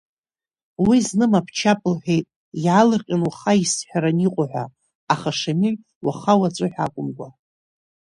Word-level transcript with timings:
Уи 0.85 0.97
зны 1.07 1.25
мап-чап 1.31 1.79
лҳәеит, 1.91 2.25
иаалырҟьан 2.63 3.21
уаха 3.27 3.53
исҳәаран 3.63 4.17
иҟои 4.25 4.49
ҳәа, 4.51 4.63
аха 5.13 5.29
Шамиль 5.39 5.77
уаха-уаҵәы 6.05 6.67
хәа 6.73 6.83
акәымкәа. 6.85 7.27